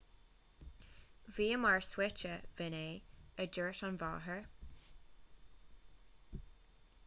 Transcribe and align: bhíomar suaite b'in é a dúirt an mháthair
bhíomar 1.33 1.83
suaite 1.89 2.41
b'in 2.55 2.77
é 2.79 2.87
a 3.45 3.47
dúirt 3.59 3.83
an 3.89 3.99
mháthair 4.05 4.49